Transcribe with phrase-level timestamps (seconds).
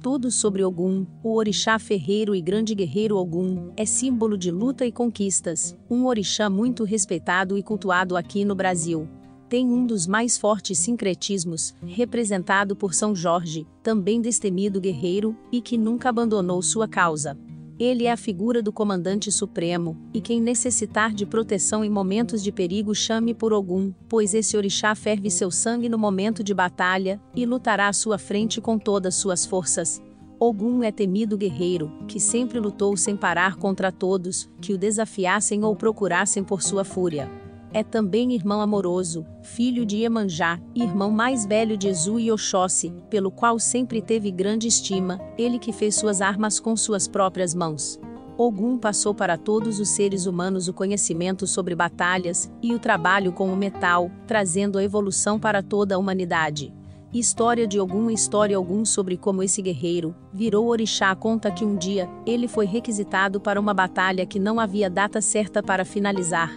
[0.00, 4.92] Tudo sobre Ogum, o orixá ferreiro e grande guerreiro Ogum, é símbolo de luta e
[4.92, 9.08] conquistas, um orixá muito respeitado e cultuado aqui no Brasil.
[9.48, 15.78] Tem um dos mais fortes sincretismos, representado por São Jorge, também destemido guerreiro, e que
[15.78, 17.38] nunca abandonou sua causa.
[17.84, 22.50] Ele é a figura do comandante supremo, e quem necessitar de proteção em momentos de
[22.50, 27.44] perigo chame por Ogum, pois esse orixá ferve seu sangue no momento de batalha, e
[27.44, 30.02] lutará à sua frente com todas suas forças.
[30.40, 35.76] Ogum é temido guerreiro, que sempre lutou sem parar contra todos, que o desafiassem ou
[35.76, 37.30] procurassem por sua fúria.
[37.74, 43.32] É também irmão amoroso, filho de Iemanjá, irmão mais velho de Ezu e Oxóssi, pelo
[43.32, 47.98] qual sempre teve grande estima, ele que fez suas armas com suas próprias mãos.
[48.38, 53.52] Ogum passou para todos os seres humanos o conhecimento sobre batalhas e o trabalho com
[53.52, 56.72] o metal, trazendo a evolução para toda a humanidade.
[57.12, 62.08] História de Ogum História Ogum sobre como esse guerreiro virou orixá conta que um dia
[62.24, 66.52] ele foi requisitado para uma batalha que não havia data certa para finalizar,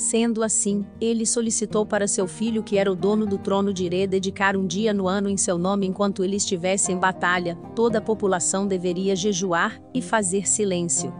[0.00, 4.06] Sendo assim, ele solicitou para seu filho, que era o dono do trono de Ire,
[4.06, 7.54] dedicar um dia no ano em seu nome enquanto ele estivesse em batalha.
[7.76, 11.12] Toda a população deveria jejuar e fazer silêncio.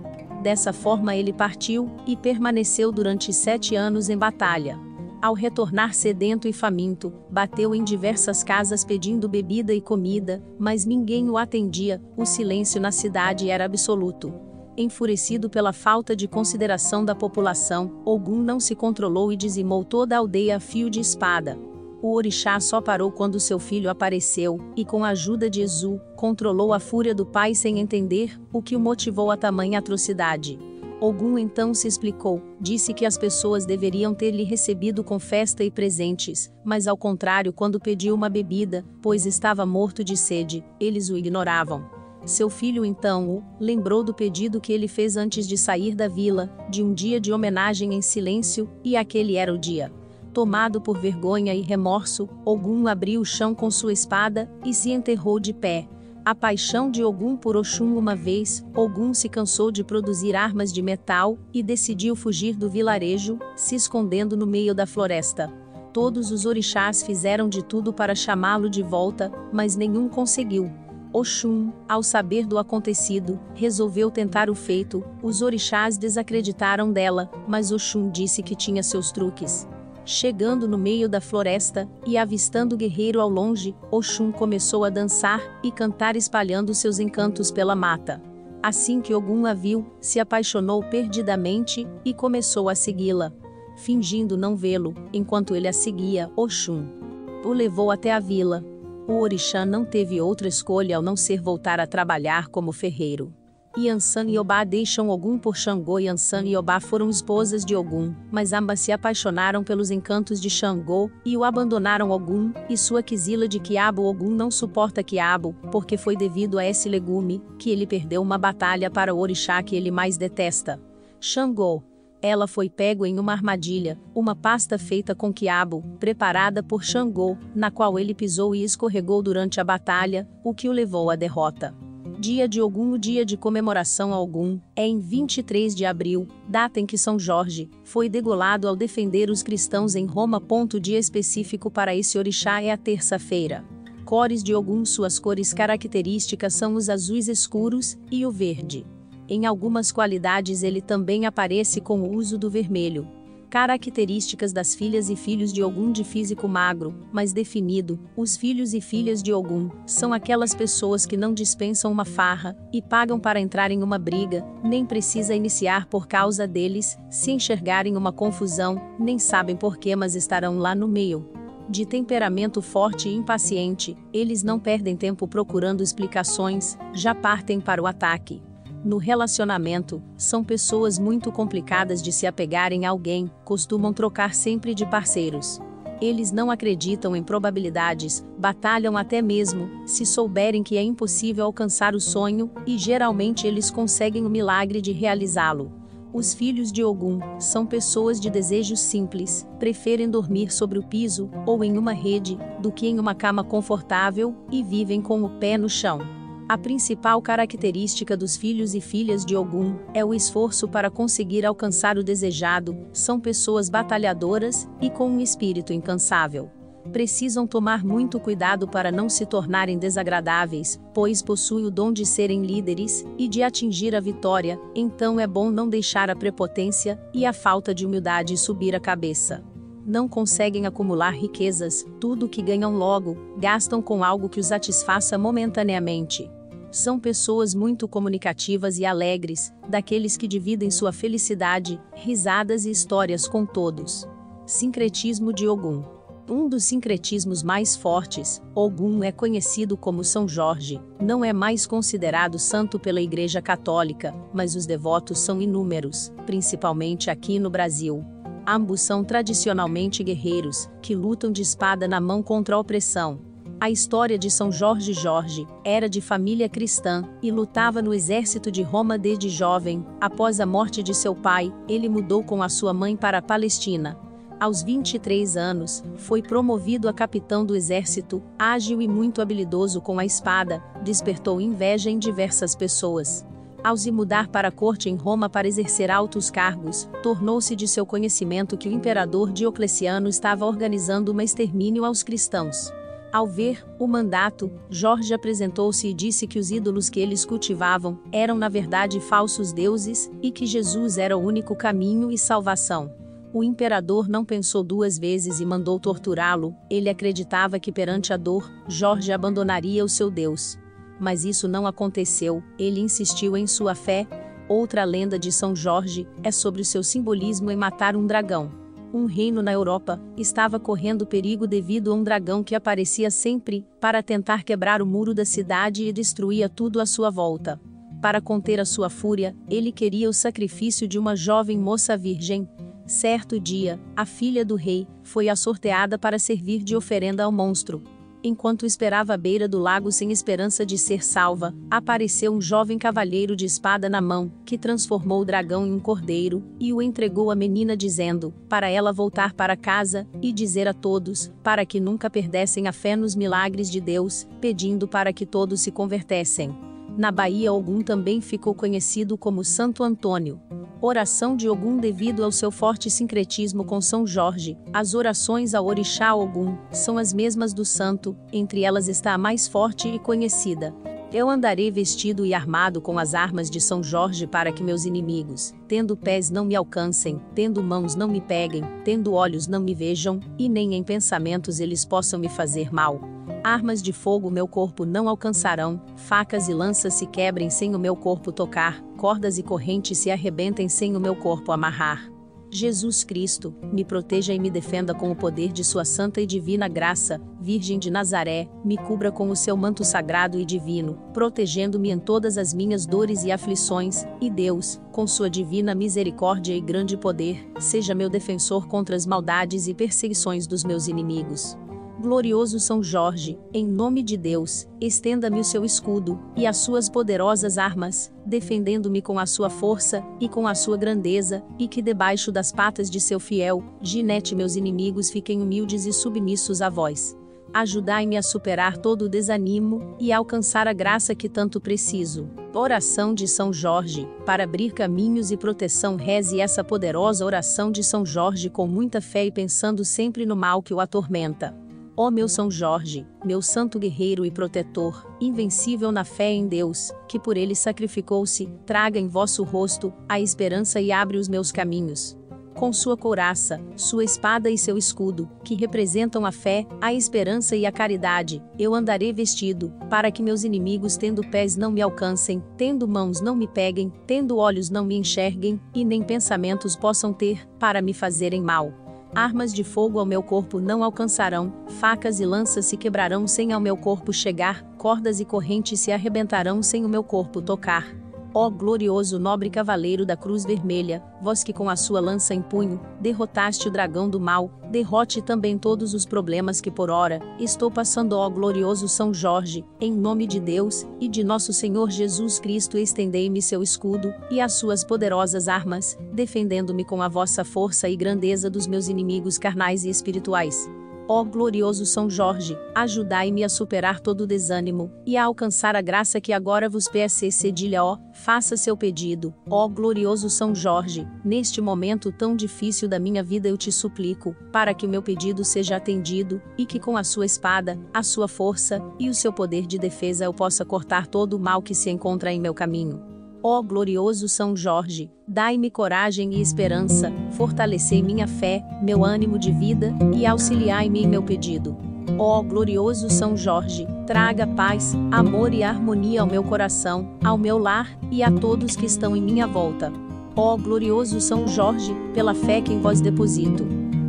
[0.42, 4.80] Dessa forma, ele partiu e permaneceu durante sete anos em batalha.
[5.20, 11.28] Ao retornar sedento e faminto, bateu em diversas casas pedindo bebida e comida, mas ninguém
[11.28, 14.32] o atendia, o silêncio na cidade era absoluto.
[14.76, 20.18] Enfurecido pela falta de consideração da população, Ogum não se controlou e dizimou toda a
[20.18, 21.58] aldeia a fio de espada.
[22.02, 26.72] O orixá só parou quando seu filho apareceu, e com a ajuda de Ezu, controlou
[26.72, 30.58] a fúria do pai sem entender o que o motivou a tamanha atrocidade.
[30.98, 35.70] Ogum então se explicou, disse que as pessoas deveriam ter lhe recebido com festa e
[35.70, 41.16] presentes, mas ao contrário, quando pediu uma bebida, pois estava morto de sede, eles o
[41.16, 41.99] ignoravam.
[42.24, 46.50] Seu filho então o lembrou do pedido que ele fez antes de sair da vila,
[46.68, 49.90] de um dia de homenagem em silêncio, e aquele era o dia.
[50.32, 55.40] Tomado por vergonha e remorso, Ogum abriu o chão com sua espada e se enterrou
[55.40, 55.88] de pé.
[56.24, 60.82] A paixão de Ogum por Oxum uma vez, Ogum se cansou de produzir armas de
[60.82, 65.52] metal e decidiu fugir do vilarejo, se escondendo no meio da floresta.
[65.92, 70.70] Todos os orixás fizeram de tudo para chamá-lo de volta, mas nenhum conseguiu.
[71.12, 75.04] Oxum, ao saber do acontecido, resolveu tentar o feito.
[75.22, 79.68] Os orixás desacreditaram dela, mas Oxum disse que tinha seus truques.
[80.04, 85.40] Chegando no meio da floresta e avistando o guerreiro ao longe, Oxum começou a dançar
[85.64, 88.22] e cantar espalhando seus encantos pela mata.
[88.62, 93.32] Assim que Ogum a viu, se apaixonou perdidamente e começou a segui-la.
[93.76, 97.00] Fingindo não vê-lo, enquanto ele a seguia, Oxum
[97.44, 98.64] o levou até a vila,
[99.10, 103.34] o orixá não teve outra escolha ao não ser voltar a trabalhar como ferreiro.
[103.76, 108.52] Yansan e Obá deixam Ogum por Xangô Yansan e Obá foram esposas de Ogum, mas
[108.52, 113.60] ambas se apaixonaram pelos encantos de Xangô e o abandonaram Ogum, e sua quisila de
[113.60, 118.38] Quiabo Ogum não suporta Quiabo, porque foi devido a esse legume que ele perdeu uma
[118.38, 120.80] batalha para o orixá que ele mais detesta.
[121.20, 121.82] Xangô,
[122.22, 127.70] ela foi pego em uma armadilha, uma pasta feita com quiabo, preparada por Xangô, na
[127.70, 131.74] qual ele pisou e escorregou durante a batalha, o que o levou à derrota.
[132.18, 136.78] Dia de Ogum, o dia de comemoração a Ogum, é em 23 de abril, data
[136.78, 140.38] em que São Jorge foi degolado ao defender os cristãos em Roma.
[140.38, 143.64] Ponto dia específico para esse orixá é a terça-feira.
[144.04, 148.84] Cores de Ogum, suas cores características são os azuis escuros e o verde.
[149.32, 153.06] Em algumas qualidades ele também aparece com o uso do vermelho.
[153.48, 158.80] Características das filhas e filhos de Ogum de físico magro, mas definido, os filhos e
[158.80, 163.70] filhas de Ogum são aquelas pessoas que não dispensam uma farra e pagam para entrar
[163.70, 169.54] em uma briga, nem precisa iniciar por causa deles, se enxergarem uma confusão, nem sabem
[169.54, 171.28] porquê, mas estarão lá no meio.
[171.68, 177.86] De temperamento forte e impaciente, eles não perdem tempo procurando explicações, já partem para o
[177.86, 178.42] ataque.
[178.82, 184.86] No relacionamento, são pessoas muito complicadas de se apegarem a alguém, costumam trocar sempre de
[184.86, 185.60] parceiros.
[186.00, 192.00] Eles não acreditam em probabilidades, batalham até mesmo, se souberem que é impossível alcançar o
[192.00, 195.70] sonho, e geralmente eles conseguem o milagre de realizá-lo.
[196.10, 201.62] Os filhos de Ogum são pessoas de desejos simples, preferem dormir sobre o piso ou
[201.62, 205.68] em uma rede do que em uma cama confortável e vivem com o pé no
[205.68, 206.19] chão.
[206.50, 211.96] A principal característica dos filhos e filhas de Ogum é o esforço para conseguir alcançar
[211.96, 216.50] o desejado, são pessoas batalhadoras e com um espírito incansável.
[216.92, 222.42] Precisam tomar muito cuidado para não se tornarem desagradáveis, pois possuem o dom de serem
[222.42, 227.32] líderes e de atingir a vitória, então é bom não deixar a prepotência e a
[227.32, 229.40] falta de humildade subir a cabeça.
[229.86, 236.28] Não conseguem acumular riquezas, tudo que ganham logo, gastam com algo que os satisfaça momentaneamente.
[236.70, 243.44] São pessoas muito comunicativas e alegres, daqueles que dividem sua felicidade, risadas e histórias com
[243.44, 244.06] todos.
[244.46, 245.82] Sincretismo de Ogum
[246.30, 252.38] um dos sincretismos mais fortes, Ogum é conhecido como São Jorge, não é mais considerado
[252.38, 258.04] santo pela Igreja Católica, mas os devotos são inúmeros, principalmente aqui no Brasil.
[258.46, 263.29] Ambos são tradicionalmente guerreiros, que lutam de espada na mão contra a opressão.
[263.60, 268.62] A história de São Jorge Jorge era de família cristã e lutava no exército de
[268.62, 269.84] Roma desde jovem.
[270.00, 273.98] Após a morte de seu pai, ele mudou com a sua mãe para a Palestina,
[274.40, 280.04] aos 23 anos, foi promovido a capitão do exército, ágil e muito habilidoso com a
[280.06, 283.22] espada, despertou inveja em diversas pessoas.
[283.62, 287.84] Ao se mudar para a corte em Roma para exercer altos cargos, tornou-se de seu
[287.84, 292.72] conhecimento que o imperador Diocleciano estava organizando uma extermínio aos cristãos.
[293.12, 298.36] Ao ver o mandato, Jorge apresentou-se e disse que os ídolos que eles cultivavam eram
[298.36, 302.94] na verdade falsos deuses e que Jesus era o único caminho e salvação.
[303.32, 306.54] O imperador não pensou duas vezes e mandou torturá-lo.
[306.70, 310.56] Ele acreditava que perante a dor, Jorge abandonaria o seu Deus.
[311.00, 314.06] Mas isso não aconteceu, ele insistiu em sua fé.
[314.48, 318.59] Outra lenda de São Jorge é sobre o seu simbolismo em matar um dragão.
[318.92, 324.02] Um reino na Europa estava correndo perigo devido a um dragão que aparecia sempre para
[324.02, 327.60] tentar quebrar o muro da cidade e destruía tudo à sua volta.
[328.02, 332.48] Para conter a sua fúria, ele queria o sacrifício de uma jovem moça virgem,
[332.90, 337.99] Certo dia, a filha do rei foi assorteada para servir de oferenda ao monstro.
[338.22, 343.34] Enquanto esperava à beira do lago sem esperança de ser salva, apareceu um jovem cavalheiro
[343.34, 347.34] de espada na mão, que transformou o dragão em um cordeiro, e o entregou à
[347.34, 352.68] menina dizendo, para ela voltar para casa, e dizer a todos, para que nunca perdessem
[352.68, 356.54] a fé nos milagres de Deus, pedindo para que todos se convertessem.
[356.98, 360.38] Na Bahia Ogum também ficou conhecido como Santo Antônio.
[360.82, 364.56] Oração de Ogum devido ao seu forte sincretismo com São Jorge.
[364.72, 369.46] As orações ao Orixá Ogum são as mesmas do santo, entre elas está a mais
[369.46, 370.74] forte e conhecida.
[371.12, 375.52] Eu andarei vestido e armado com as armas de São Jorge para que meus inimigos,
[375.68, 380.18] tendo pés não me alcancem, tendo mãos não me peguem, tendo olhos não me vejam,
[380.38, 382.98] e nem em pensamentos eles possam me fazer mal.
[383.42, 387.96] Armas de fogo meu corpo não alcançarão, facas e lanças se quebrem sem o meu
[387.96, 392.10] corpo tocar, cordas e correntes se arrebentem sem o meu corpo amarrar.
[392.52, 396.66] Jesus Cristo, me proteja e me defenda com o poder de Sua santa e divina
[396.66, 401.98] graça, Virgem de Nazaré, me cubra com o seu manto sagrado e divino, protegendo-me em
[401.98, 407.48] todas as minhas dores e aflições, e Deus, com Sua divina misericórdia e grande poder,
[407.60, 411.56] seja meu defensor contra as maldades e perseguições dos meus inimigos.
[412.00, 417.58] Glorioso São Jorge, em nome de Deus, estenda-me o seu escudo e as suas poderosas
[417.58, 422.50] armas, defendendo-me com a sua força e com a sua grandeza, e que debaixo das
[422.52, 427.14] patas de seu fiel, ginete meus inimigos fiquem humildes e submissos a vós.
[427.52, 432.30] Ajudai-me a superar todo o desanimo e a alcançar a graça que tanto preciso.
[432.54, 438.06] Oração de São Jorge, para abrir caminhos e proteção, reze essa poderosa oração de São
[438.06, 441.54] Jorge com muita fé e pensando sempre no mal que o atormenta.
[442.02, 447.20] Ó meu São Jorge, meu santo guerreiro e protetor, invencível na fé em Deus, que
[447.20, 452.16] por ele sacrificou-se, traga em vosso rosto a esperança e abre os meus caminhos.
[452.54, 457.66] Com sua couraça, sua espada e seu escudo, que representam a fé, a esperança e
[457.66, 462.88] a caridade, eu andarei vestido, para que meus inimigos, tendo pés, não me alcancem, tendo
[462.88, 467.82] mãos, não me peguem, tendo olhos, não me enxerguem, e nem pensamentos possam ter, para
[467.82, 468.89] me fazerem mal.
[469.14, 473.60] Armas de fogo ao meu corpo não alcançarão, facas e lanças se quebrarão sem ao
[473.60, 477.99] meu corpo chegar, cordas e correntes se arrebentarão sem o meu corpo tocar.
[478.32, 482.80] Ó glorioso nobre cavaleiro da cruz vermelha, vós que com a sua lança em punho,
[483.00, 488.12] derrotaste o dragão do mal, derrote também todos os problemas que por ora, estou passando
[488.12, 493.42] ó glorioso São Jorge, em nome de Deus, e de nosso Senhor Jesus Cristo estendei-me
[493.42, 498.66] seu escudo, e as suas poderosas armas, defendendo-me com a vossa força e grandeza dos
[498.66, 500.68] meus inimigos carnais e espirituais.
[501.12, 506.20] Ó glorioso São Jorge, ajudai-me a superar todo o desânimo, e a alcançar a graça
[506.20, 509.34] que agora vos peço cedilha ó, faça seu pedido.
[509.50, 514.72] Ó glorioso São Jorge, neste momento tão difícil da minha vida eu te suplico, para
[514.72, 518.80] que o meu pedido seja atendido, e que com a sua espada, a sua força,
[518.96, 522.32] e o seu poder de defesa eu possa cortar todo o mal que se encontra
[522.32, 523.09] em meu caminho.
[523.42, 529.94] Ó glorioso São Jorge, dai-me coragem e esperança, fortalecei minha fé, meu ânimo de vida,
[530.14, 531.74] e auxiliai-me em meu pedido.
[532.18, 537.88] Ó glorioso São Jorge, traga paz, amor e harmonia ao meu coração, ao meu lar,
[538.10, 539.90] e a todos que estão em minha volta.
[540.36, 543.64] Ó glorioso São Jorge, pela fé que em vós deposito.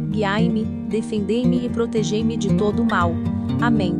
[0.09, 3.13] Guiai-me, defendei-me e protegei-me de todo o mal.
[3.61, 3.95] Amém.